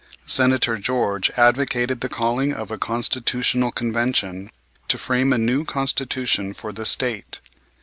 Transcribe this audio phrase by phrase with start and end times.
[0.25, 4.49] Senator George advocated the calling of a Constitutional Convention,
[4.87, 7.39] to frame a new Constitution for the State.